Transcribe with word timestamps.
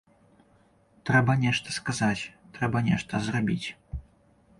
Трэба 1.09 1.35
нешта 1.43 1.75
сказаць, 1.75 2.23
трэба 2.57 2.77
нешта 2.89 3.21
зрабіць. 3.27 3.67